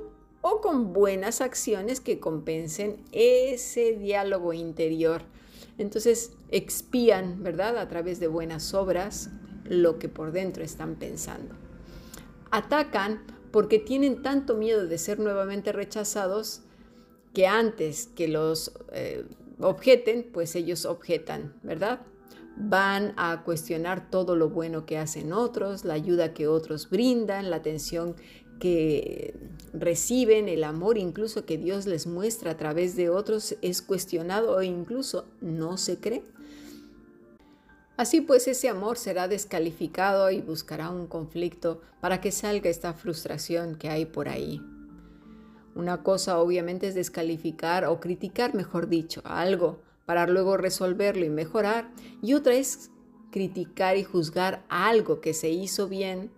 o 0.41 0.61
con 0.61 0.93
buenas 0.93 1.41
acciones 1.41 1.99
que 1.99 2.19
compensen 2.19 3.03
ese 3.11 3.97
diálogo 3.97 4.53
interior 4.53 5.23
entonces 5.77 6.33
expían, 6.49 7.43
¿verdad? 7.43 7.77
A 7.77 7.87
través 7.87 8.19
de 8.19 8.27
buenas 8.27 8.73
obras 8.73 9.29
lo 9.63 9.99
que 9.99 10.09
por 10.09 10.31
dentro 10.31 10.63
están 10.63 10.95
pensando. 10.95 11.55
Atacan 12.51 13.21
porque 13.51 13.79
tienen 13.79 14.21
tanto 14.21 14.55
miedo 14.55 14.87
de 14.87 14.97
ser 14.97 15.19
nuevamente 15.19 15.71
rechazados 15.71 16.61
que 17.33 17.47
antes 17.47 18.07
que 18.07 18.27
los 18.27 18.73
eh, 18.91 19.25
objeten, 19.59 20.29
pues 20.31 20.55
ellos 20.55 20.85
objetan, 20.85 21.53
¿verdad? 21.63 22.01
Van 22.57 23.13
a 23.17 23.43
cuestionar 23.43 24.09
todo 24.09 24.35
lo 24.35 24.49
bueno 24.49 24.85
que 24.85 24.97
hacen 24.97 25.31
otros, 25.31 25.85
la 25.85 25.93
ayuda 25.93 26.33
que 26.33 26.47
otros 26.47 26.89
brindan, 26.89 27.49
la 27.49 27.57
atención 27.57 28.15
que 28.61 29.33
reciben, 29.73 30.47
el 30.47 30.63
amor 30.63 30.99
incluso 30.99 31.45
que 31.45 31.57
Dios 31.57 31.87
les 31.87 32.05
muestra 32.05 32.51
a 32.51 32.57
través 32.57 32.95
de 32.95 33.09
otros 33.09 33.57
es 33.63 33.81
cuestionado 33.81 34.55
o 34.55 34.61
incluso 34.61 35.25
no 35.41 35.77
se 35.77 35.97
cree. 35.97 36.23
Así 37.97 38.21
pues 38.21 38.47
ese 38.47 38.69
amor 38.69 38.97
será 38.97 39.27
descalificado 39.27 40.29
y 40.29 40.41
buscará 40.41 40.91
un 40.91 41.07
conflicto 41.07 41.81
para 42.01 42.21
que 42.21 42.31
salga 42.31 42.69
esta 42.69 42.93
frustración 42.93 43.75
que 43.75 43.89
hay 43.89 44.05
por 44.05 44.29
ahí. 44.29 44.61
Una 45.73 46.03
cosa 46.03 46.39
obviamente 46.39 46.87
es 46.87 46.95
descalificar 46.95 47.85
o 47.85 47.99
criticar, 47.99 48.53
mejor 48.53 48.89
dicho, 48.89 49.21
algo 49.25 49.81
para 50.05 50.27
luego 50.27 50.57
resolverlo 50.57 51.25
y 51.25 51.29
mejorar, 51.29 51.89
y 52.21 52.33
otra 52.33 52.53
es 52.53 52.91
criticar 53.31 53.97
y 53.97 54.03
juzgar 54.03 54.63
algo 54.69 55.19
que 55.19 55.33
se 55.33 55.49
hizo 55.49 55.87
bien 55.87 56.29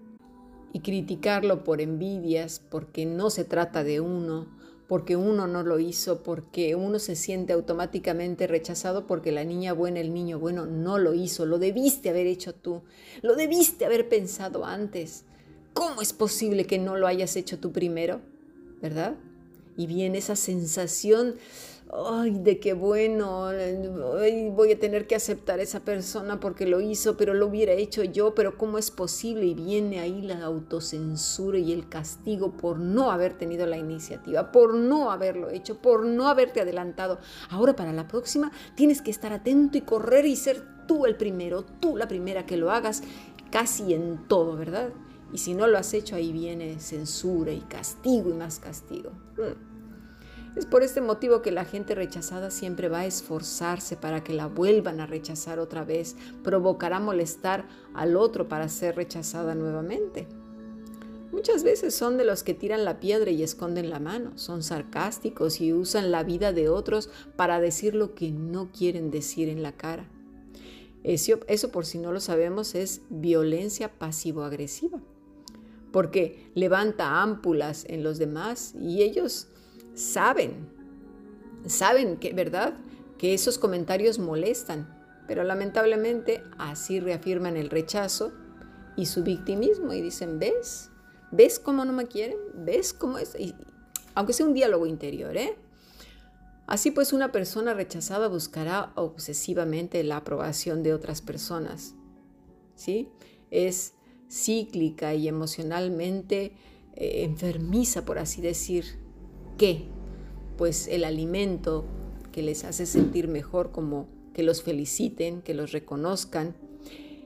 y 0.74 0.80
criticarlo 0.80 1.64
por 1.64 1.80
envidias, 1.80 2.60
porque 2.70 3.06
no 3.06 3.30
se 3.30 3.46
trata 3.46 3.84
de 3.84 4.02
uno, 4.02 4.48
porque 4.88 5.16
uno 5.16 5.48
no 5.48 5.64
lo 5.64 5.80
hizo, 5.80 6.24
porque 6.24 6.76
uno 6.76 7.00
se 7.00 7.16
siente 7.16 7.54
automáticamente 7.54 8.48
rechazado 8.48 9.08
porque 9.08 9.32
la 9.32 9.44
niña 9.44 9.74
buena, 9.74 10.00
el 10.00 10.14
niño 10.14 10.40
bueno 10.40 10.66
no 10.66 10.98
lo 10.98 11.14
hizo, 11.14 11.46
lo 11.46 11.60
debiste 11.60 12.10
haber 12.10 12.28
hecho 12.28 12.54
tú, 12.54 12.82
lo 13.22 13.36
debiste 13.36 13.86
haber 13.86 14.10
pensado 14.10 14.66
antes. 14.66 15.26
¿Cómo 15.74 16.02
es 16.02 16.12
posible 16.12 16.66
que 16.66 16.80
no 16.80 16.98
lo 16.98 17.08
hayas 17.08 17.36
hecho 17.36 17.60
tú 17.60 17.72
primero? 17.72 18.22
¿Verdad? 18.82 19.16
Y 19.78 19.88
viene 19.88 20.18
esa 20.18 20.36
sensación 20.36 21.36
ay, 21.96 22.32
de 22.40 22.60
qué 22.60 22.74
bueno, 22.74 23.50
voy 24.52 24.72
a 24.72 24.80
tener 24.80 25.08
que 25.08 25.16
aceptar 25.16 25.60
a 25.60 25.64
esa 25.64 25.82
persona 25.82 26.40
porque 26.40 26.66
lo 26.66 26.82
hizo, 26.82 27.18
pero 27.18 27.34
lo 27.34 27.48
hubiera 27.48 27.74
hecho 27.74 28.04
yo, 28.04 28.34
pero 28.34 28.58
¿cómo 28.58 28.78
es 28.78 28.92
posible? 28.92 29.46
Y 29.46 29.54
viene 29.54 30.00
ahí 30.00 30.22
la 30.22 30.44
autocensura 30.44 31.58
y 31.58 31.72
el 31.72 31.88
castigo 31.90 32.52
por 32.52 32.80
no 32.80 33.12
haber 33.12 33.34
tenido 33.38 33.66
la 33.66 33.78
iniciativa, 33.78 34.52
por 34.52 34.74
no 34.74 35.12
haberlo 35.12 35.50
hecho, 35.50 35.82
por 35.82 36.06
no 36.06 36.28
haberte 36.28 36.62
adelantado. 36.62 37.20
Ahora 37.50 37.76
para 37.76 37.94
la 37.94 38.08
próxima 38.08 38.52
tienes 38.76 39.02
que 39.02 39.12
estar 39.12 39.34
atento 39.34 39.78
y 39.78 39.82
correr 39.82 40.26
y 40.26 40.36
ser 40.36 40.64
tú 40.88 41.06
el 41.06 41.16
primero, 41.16 41.64
tú 41.64 41.96
la 41.96 42.08
primera 42.08 42.46
que 42.46 42.58
lo 42.58 42.72
hagas, 42.72 43.04
casi 43.52 43.94
en 43.94 44.28
todo, 44.28 44.56
¿verdad? 44.56 44.90
Y 45.32 45.40
si 45.40 45.54
no 45.54 45.68
lo 45.68 45.78
has 45.78 45.94
hecho, 45.94 46.16
ahí 46.16 46.32
viene 46.32 46.80
censura 46.80 47.52
y 47.52 47.62
castigo 47.62 48.30
y 48.30 48.34
más 48.34 48.60
castigo. 48.60 49.12
Mm. 49.38 49.73
Es 50.56 50.68
por 50.68 50.84
este 50.84 51.02
motivo 51.02 51.42
que 51.42 51.52
la 51.52 51.66
gente 51.66 51.96
rechazada 51.96 52.52
siempre 52.52 52.88
va 52.88 53.00
a 53.00 53.06
esforzarse 53.08 53.98
para 53.98 54.24
que 54.24 54.34
la 54.34 54.48
vuelvan 54.48 55.00
a 55.00 55.08
rechazar 55.08 55.58
otra 55.58 55.84
vez, 55.84 56.16
provocará 56.44 57.00
molestar 57.00 57.68
al 57.96 58.16
otro 58.16 58.48
para 58.48 58.70
ser 58.70 58.96
rechazada 58.96 59.56
nuevamente. 59.56 60.28
Muchas 61.32 61.64
veces 61.64 61.96
son 61.96 62.18
de 62.18 62.26
los 62.26 62.44
que 62.44 62.54
tiran 62.54 62.86
la 62.86 63.00
piedra 63.00 63.32
y 63.32 63.42
esconden 63.42 63.90
la 63.90 64.00
mano, 64.00 64.38
son 64.38 64.62
sarcásticos 64.62 65.60
y 65.60 65.74
usan 65.74 66.12
la 66.12 66.24
vida 66.24 66.54
de 66.54 66.70
otros 66.70 67.10
para 67.36 67.60
decir 67.60 67.96
lo 67.96 68.14
que 68.14 68.30
no 68.30 68.72
quieren 68.72 69.10
decir 69.10 69.50
en 69.50 69.64
la 69.64 69.72
cara. 69.72 70.08
Eso, 71.04 71.40
eso 71.48 71.72
por 71.72 71.88
si 71.88 71.98
no 71.98 72.12
lo 72.12 72.20
sabemos 72.20 72.76
es 72.76 73.02
violencia 73.10 73.92
pasivo-agresiva, 73.92 75.02
porque 75.92 76.52
levanta 76.54 77.24
ámpulas 77.24 77.86
en 77.90 78.04
los 78.04 78.20
demás 78.20 78.76
y 78.80 79.02
ellos 79.02 79.48
saben, 79.94 80.68
saben 81.66 82.18
que, 82.18 82.34
¿verdad? 82.34 82.76
Que 83.18 83.34
esos 83.34 83.58
comentarios 83.58 84.20
molestan, 84.20 84.88
pero 85.28 85.44
lamentablemente 85.44 86.44
así 86.58 87.00
reafirman 87.00 87.58
el 87.58 87.70
rechazo 87.70 88.34
y 88.96 89.06
su 89.06 89.24
victimismo 89.24 89.94
y 89.94 90.02
dicen, 90.02 90.40
¿ves? 90.40 90.90
¿Ves 91.32 91.60
cómo 91.60 91.86
no 91.86 91.94
me 91.94 92.08
quieren? 92.08 92.38
¿Ves 92.54 92.94
cómo 92.94 93.18
es? 93.18 93.36
aunque 94.16 94.34
sea 94.34 94.46
un 94.46 94.54
diálogo 94.54 94.86
interior, 94.86 95.36
¿eh? 95.36 95.56
Así 96.68 96.92
pues, 96.92 97.12
una 97.12 97.32
persona 97.32 97.74
rechazada 97.74 98.28
buscará 98.28 98.94
obsesivamente 98.96 100.04
la 100.04 100.18
aprobación 100.18 100.84
de 100.84 100.94
otras 100.94 101.22
personas, 101.22 101.96
¿sí? 102.76 103.10
Es 103.52 103.94
cíclica 104.30 105.14
y 105.14 105.28
emocionalmente 105.28 106.54
eh, 106.96 107.24
enfermiza, 107.24 108.06
por 108.06 108.18
así 108.18 108.42
decir, 108.42 109.03
¿Qué? 109.58 109.86
Pues 110.58 110.88
el 110.88 111.04
alimento 111.04 111.86
que 112.32 112.42
les 112.42 112.64
hace 112.64 112.86
sentir 112.86 113.28
mejor, 113.28 113.72
como 113.72 114.08
que 114.34 114.44
los 114.44 114.64
feliciten, 114.64 115.42
que 115.42 115.54
los 115.54 115.72
reconozcan. 115.72 116.56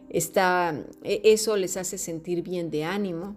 Está, 0.10 0.86
e, 1.04 1.22
eso 1.24 1.58
les 1.58 1.78
hace 1.78 1.98
sentir 1.98 2.42
bien 2.44 2.70
de 2.70 2.84
ánimo, 2.84 3.36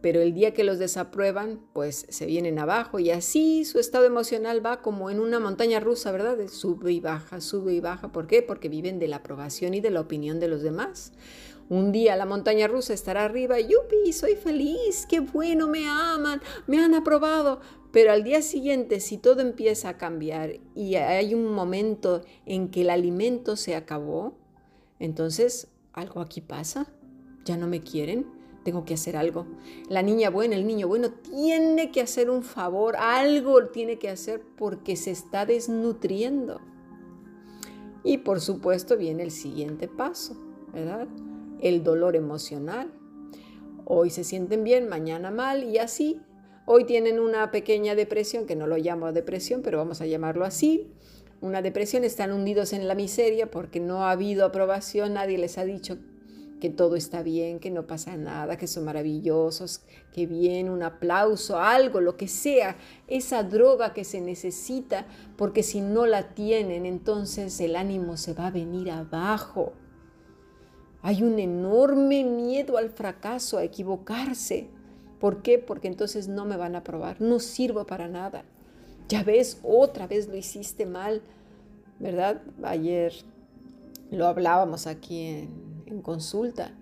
pero 0.00 0.20
el 0.20 0.34
día 0.34 0.52
que 0.52 0.64
los 0.64 0.78
desaprueban, 0.78 1.60
pues 1.72 2.06
se 2.08 2.26
vienen 2.26 2.58
abajo 2.58 2.98
y 2.98 3.10
así 3.10 3.64
su 3.64 3.78
estado 3.78 4.04
emocional 4.04 4.64
va 4.64 4.82
como 4.82 5.10
en 5.10 5.18
una 5.20 5.40
montaña 5.40 5.80
rusa, 5.80 6.12
¿verdad? 6.12 6.36
sube 6.48 6.92
y 6.92 7.00
baja, 7.00 7.40
sube 7.40 7.74
y 7.74 7.80
baja. 7.80 8.12
¿Por 8.12 8.26
qué? 8.26 8.42
Porque 8.42 8.68
viven 8.68 8.98
de 8.98 9.08
la 9.08 9.16
aprobación 9.16 9.74
y 9.74 9.80
de 9.80 9.90
la 9.90 10.00
opinión 10.00 10.38
de 10.38 10.48
los 10.48 10.62
demás. 10.62 11.12
Un 11.68 11.90
día 11.90 12.14
la 12.14 12.26
montaña 12.26 12.68
rusa 12.68 12.94
estará 12.94 13.24
arriba, 13.24 13.58
yupi, 13.58 14.12
soy 14.12 14.36
feliz, 14.36 15.04
qué 15.08 15.20
bueno, 15.20 15.66
me 15.66 15.88
aman, 15.88 16.40
me 16.66 16.78
han 16.78 16.94
aprobado. 16.94 17.60
Pero 17.90 18.12
al 18.12 18.22
día 18.22 18.42
siguiente, 18.42 19.00
si 19.00 19.18
todo 19.18 19.40
empieza 19.40 19.88
a 19.88 19.96
cambiar 19.96 20.60
y 20.74 20.94
hay 20.96 21.34
un 21.34 21.52
momento 21.52 22.22
en 22.44 22.70
que 22.70 22.82
el 22.82 22.90
alimento 22.90 23.56
se 23.56 23.74
acabó, 23.74 24.36
entonces 25.00 25.68
algo 25.92 26.20
aquí 26.20 26.40
pasa, 26.40 26.86
ya 27.44 27.56
no 27.56 27.66
me 27.66 27.80
quieren, 27.80 28.26
tengo 28.64 28.84
que 28.84 28.94
hacer 28.94 29.16
algo. 29.16 29.46
La 29.88 30.02
niña 30.02 30.30
buena, 30.30 30.56
el 30.56 30.66
niño 30.66 30.88
bueno, 30.88 31.10
tiene 31.10 31.90
que 31.90 32.00
hacer 32.00 32.30
un 32.30 32.42
favor, 32.42 32.96
algo 32.96 33.68
tiene 33.68 33.98
que 33.98 34.08
hacer 34.08 34.42
porque 34.56 34.94
se 34.96 35.10
está 35.10 35.46
desnutriendo. 35.46 36.60
Y 38.04 38.18
por 38.18 38.40
supuesto 38.40 38.96
viene 38.96 39.22
el 39.22 39.30
siguiente 39.30 39.88
paso, 39.88 40.36
¿verdad? 40.72 41.08
El 41.66 41.82
dolor 41.82 42.14
emocional. 42.14 42.92
Hoy 43.86 44.10
se 44.10 44.22
sienten 44.22 44.62
bien, 44.62 44.88
mañana 44.88 45.32
mal 45.32 45.64
y 45.64 45.78
así. 45.78 46.20
Hoy 46.64 46.84
tienen 46.84 47.18
una 47.18 47.50
pequeña 47.50 47.96
depresión, 47.96 48.46
que 48.46 48.54
no 48.54 48.68
lo 48.68 48.76
llamo 48.76 49.12
depresión, 49.12 49.62
pero 49.62 49.78
vamos 49.78 50.00
a 50.00 50.06
llamarlo 50.06 50.44
así. 50.44 50.86
Una 51.40 51.62
depresión, 51.62 52.04
están 52.04 52.30
hundidos 52.30 52.72
en 52.72 52.86
la 52.86 52.94
miseria 52.94 53.50
porque 53.50 53.80
no 53.80 54.04
ha 54.04 54.12
habido 54.12 54.46
aprobación, 54.46 55.14
nadie 55.14 55.38
les 55.38 55.58
ha 55.58 55.64
dicho 55.64 55.98
que 56.60 56.70
todo 56.70 56.94
está 56.94 57.24
bien, 57.24 57.58
que 57.58 57.72
no 57.72 57.88
pasa 57.88 58.16
nada, 58.16 58.56
que 58.56 58.68
son 58.68 58.84
maravillosos, 58.84 59.80
que 60.12 60.24
bien, 60.28 60.70
un 60.70 60.84
aplauso, 60.84 61.58
algo, 61.58 62.00
lo 62.00 62.16
que 62.16 62.28
sea, 62.28 62.76
esa 63.08 63.42
droga 63.42 63.92
que 63.92 64.04
se 64.04 64.20
necesita, 64.20 65.08
porque 65.36 65.64
si 65.64 65.80
no 65.80 66.06
la 66.06 66.32
tienen, 66.32 66.86
entonces 66.86 67.60
el 67.60 67.74
ánimo 67.74 68.16
se 68.16 68.34
va 68.34 68.46
a 68.46 68.52
venir 68.52 68.92
abajo. 68.92 69.72
Hay 71.06 71.22
un 71.22 71.38
enorme 71.38 72.24
miedo 72.24 72.78
al 72.78 72.90
fracaso, 72.90 73.58
a 73.58 73.64
equivocarse. 73.64 74.68
¿Por 75.20 75.42
qué? 75.42 75.58
Porque 75.58 75.86
entonces 75.86 76.26
no 76.26 76.44
me 76.44 76.56
van 76.56 76.74
a 76.74 76.78
aprobar, 76.78 77.20
no 77.20 77.38
sirvo 77.38 77.86
para 77.86 78.08
nada. 78.08 78.44
Ya 79.08 79.22
ves, 79.22 79.60
otra 79.62 80.08
vez 80.08 80.26
lo 80.26 80.36
hiciste 80.36 80.84
mal, 80.84 81.22
¿verdad? 82.00 82.42
Ayer 82.64 83.12
lo 84.10 84.26
hablábamos 84.26 84.88
aquí 84.88 85.22
en 85.22 85.66
en 85.86 86.02
consulta. 86.02 86.72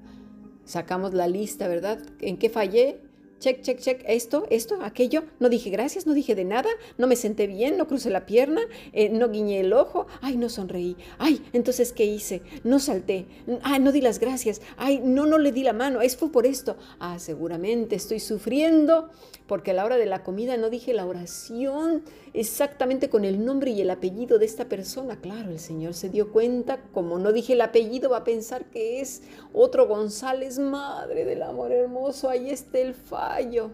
Sacamos 0.65 1.15
la 1.15 1.29
lista, 1.29 1.69
¿verdad? 1.69 1.99
¿En 2.21 2.39
qué 2.39 2.49
fallé? 2.49 3.01
Check, 3.45 3.61
check, 3.61 3.79
check, 3.79 4.03
esto, 4.07 4.47
esto, 4.49 4.79
aquello, 4.81 5.25
no 5.39 5.51
dije 5.51 5.69
gracias, 5.69 6.07
no 6.07 6.15
dije 6.15 6.35
de 6.35 6.47
nada, 6.47 6.71
no 6.97 7.07
me 7.07 7.15
senté 7.15 7.47
bien, 7.47 7.77
no 7.77 7.87
crucé 7.87 8.09
la 8.09 8.25
pierna, 8.25 8.63
eh, 8.95 9.11
no 9.11 9.29
guiñé 9.29 9.61
el 9.61 9.75
ojo, 9.75 10.07
ay, 10.23 10.39
no 10.39 10.49
sonreí, 10.49 10.97
ay, 11.19 11.43
entonces, 11.53 11.93
¿qué 11.93 12.07
hice? 12.07 12.41
No 12.63 12.79
salté, 12.79 13.27
ay, 13.63 13.81
no 13.81 13.93
di 13.93 14.01
las 14.01 14.19
gracias, 14.19 14.63
ay, 14.79 15.03
no, 15.05 15.27
no 15.27 15.37
le 15.37 15.53
di 15.53 15.63
la 15.63 15.75
mano, 15.75 16.01
es 16.01 16.17
fue 16.17 16.33
por 16.33 16.47
esto, 16.47 16.79
ah, 17.01 17.19
seguramente 17.19 17.97
estoy 17.97 18.19
sufriendo 18.19 19.11
porque 19.47 19.73
a 19.73 19.75
la 19.75 19.85
hora 19.85 19.99
de 19.99 20.07
la 20.07 20.23
comida 20.23 20.57
no 20.57 20.71
dije 20.71 20.95
la 20.95 21.05
oración 21.05 22.03
exactamente 22.35 23.09
con 23.09 23.25
el 23.25 23.45
nombre 23.45 23.71
y 23.71 23.81
el 23.81 23.91
apellido 23.91 24.39
de 24.39 24.45
esta 24.45 24.69
persona. 24.69 25.21
Claro, 25.21 25.51
el 25.51 25.61
Señor 25.61 25.95
se 25.95 26.11
dio 26.11 26.33
cuenta, 26.33 26.83
como 26.93 27.19
no 27.19 27.33
dije 27.33 27.55
el 27.55 27.61
apellido, 27.61 28.11
va 28.11 28.19
a 28.19 28.25
pensar 28.25 28.67
que 28.67 29.01
es 29.01 29.23
otro 29.53 29.87
González, 29.87 30.59
madre 30.59 31.25
del 31.25 31.43
amor 31.43 31.73
hermoso, 31.73 32.29
ahí 32.29 32.51
está 32.51 32.79
el 32.79 32.95
fallo. 32.95 33.71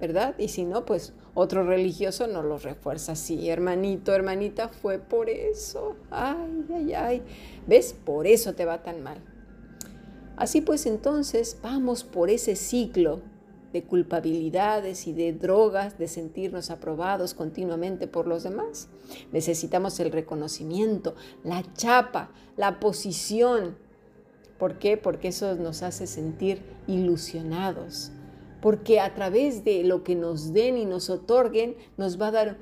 ¿Verdad? 0.00 0.34
Y 0.38 0.48
si 0.48 0.64
no, 0.64 0.86
pues 0.86 1.12
otro 1.34 1.62
religioso 1.62 2.26
no 2.26 2.42
lo 2.42 2.58
refuerza 2.58 3.12
así. 3.12 3.50
Hermanito, 3.50 4.14
hermanita, 4.14 4.68
fue 4.68 4.98
por 4.98 5.28
eso. 5.28 5.96
Ay, 6.10 6.64
ay, 6.74 6.94
ay. 6.94 7.22
¿Ves? 7.66 7.92
Por 7.92 8.26
eso 8.26 8.54
te 8.54 8.64
va 8.64 8.82
tan 8.82 9.02
mal. 9.02 9.18
Así 10.36 10.62
pues 10.62 10.86
entonces 10.86 11.58
vamos 11.62 12.02
por 12.02 12.30
ese 12.30 12.56
ciclo 12.56 13.20
de 13.72 13.84
culpabilidades 13.84 15.06
y 15.06 15.12
de 15.12 15.32
drogas, 15.32 15.98
de 15.98 16.08
sentirnos 16.08 16.70
aprobados 16.70 17.34
continuamente 17.34 18.06
por 18.06 18.26
los 18.26 18.42
demás. 18.42 18.88
Necesitamos 19.32 19.98
el 20.00 20.10
reconocimiento, 20.10 21.14
la 21.44 21.62
chapa, 21.74 22.30
la 22.56 22.80
posición. 22.80 23.76
¿Por 24.58 24.78
qué? 24.78 24.96
Porque 24.96 25.28
eso 25.28 25.54
nos 25.54 25.82
hace 25.82 26.06
sentir 26.06 26.62
ilusionados. 26.86 28.12
Porque 28.60 29.00
a 29.00 29.14
través 29.14 29.64
de 29.64 29.84
lo 29.84 30.04
que 30.04 30.14
nos 30.14 30.52
den 30.52 30.76
y 30.76 30.84
nos 30.84 31.08
otorguen, 31.08 31.76
nos 31.96 32.20
va 32.20 32.26
a 32.26 32.30
dar 32.30 32.58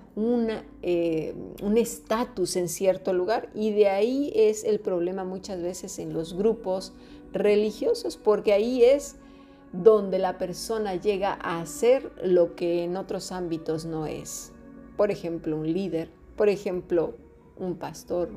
eh, 0.83 1.35
un 1.61 1.77
estatus 1.77 2.55
en 2.55 2.69
cierto 2.69 3.13
lugar. 3.13 3.51
Y 3.53 3.73
de 3.73 3.89
ahí 3.89 4.31
es 4.37 4.63
el 4.63 4.79
problema 4.79 5.25
muchas 5.25 5.61
veces 5.61 5.99
en 5.99 6.13
los 6.13 6.35
grupos 6.35 6.93
religiosos, 7.33 8.17
porque 8.17 8.53
ahí 8.53 8.85
es 8.85 9.17
donde 9.73 10.19
la 10.19 10.39
persona 10.39 10.95
llega 10.95 11.39
a 11.41 11.61
hacer 11.61 12.13
lo 12.23 12.55
que 12.55 12.85
en 12.85 12.97
otros 12.97 13.33
ámbitos 13.33 13.85
no 13.85 14.07
es. 14.07 14.53
Por 14.97 15.11
ejemplo, 15.11 15.57
un 15.57 15.73
líder, 15.73 16.11
por 16.37 16.49
ejemplo, 16.49 17.15
un 17.57 17.77
pastor, 17.77 18.31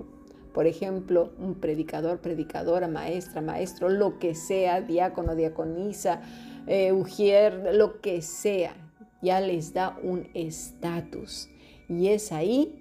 por 0.53 0.67
ejemplo, 0.67 1.31
un 1.39 1.55
predicador, 1.55 2.19
predicadora, 2.19 2.87
maestra, 2.87 3.41
maestro, 3.41 3.89
lo 3.89 4.19
que 4.19 4.35
sea, 4.35 4.81
diácono, 4.81 5.35
diaconisa, 5.35 6.21
eh, 6.67 6.91
ujier, 6.91 7.73
lo 7.73 8.01
que 8.01 8.21
sea, 8.21 8.75
ya 9.21 9.39
les 9.39 9.73
da 9.73 9.97
un 10.03 10.27
estatus. 10.33 11.49
Y 11.87 12.09
es 12.09 12.31
ahí 12.31 12.80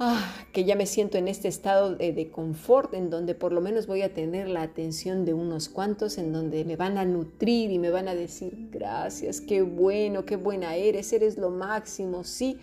Ah, 0.00 0.44
que 0.52 0.64
ya 0.64 0.74
me 0.74 0.86
siento 0.86 1.18
en 1.18 1.28
este 1.28 1.46
estado 1.46 1.94
de, 1.94 2.28
confort, 2.32 2.94
en 2.94 3.10
donde 3.10 3.36
por 3.36 3.52
lo 3.52 3.60
menos 3.60 3.86
voy 3.86 4.02
a 4.02 4.12
tener 4.12 4.48
la 4.48 4.62
atención 4.62 5.24
de 5.24 5.34
unos 5.34 5.68
cuantos, 5.68 6.18
en 6.18 6.32
donde 6.32 6.64
me 6.64 6.74
van 6.74 6.98
a 6.98 7.04
nutrir 7.04 7.70
y 7.70 7.78
me 7.78 7.90
van 7.90 8.08
a 8.08 8.14
decir, 8.16 8.70
gracias, 8.72 9.40
qué 9.40 9.62
bueno, 9.62 10.24
qué 10.24 10.34
buena 10.34 10.74
eres, 10.74 11.12
eres 11.12 11.38
lo 11.38 11.50
máximo, 11.50 12.24
sí. 12.24 12.58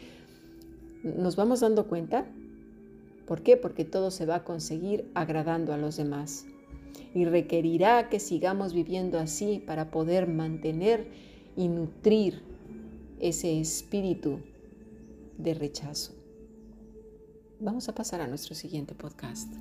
¿Nos 1.03 1.37
vamos 1.37 1.61
dando 1.61 1.87
cuenta? 1.87 2.25
¿Por 3.25 3.43
qué? 3.43 3.55
Porque 3.55 3.85
todo 3.85 4.11
se 4.11 4.25
va 4.25 4.35
a 4.35 4.43
conseguir 4.43 5.09
agradando 5.13 5.71
a 5.73 5.77
los 5.77 5.95
demás. 5.95 6.45
Y 7.13 7.23
requerirá 7.23 8.09
que 8.09 8.19
sigamos 8.19 8.73
viviendo 8.73 9.19
así 9.19 9.63
para 9.65 9.89
poder 9.89 10.27
mantener 10.27 11.07
y 11.55 11.69
nutrir 11.69 12.41
ese 13.21 13.61
espíritu 13.61 14.39
de 15.37 15.53
rechazo. 15.53 16.20
Vamos 17.63 17.87
a 17.87 17.93
pasar 17.93 18.21
a 18.21 18.27
nuestro 18.27 18.55
siguiente 18.55 18.95
podcast. 18.95 19.53